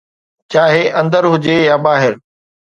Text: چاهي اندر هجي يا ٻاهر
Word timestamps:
چاهي 0.51 0.83
اندر 0.99 1.23
هجي 1.33 1.55
يا 1.69 1.75
ٻاهر 1.87 2.13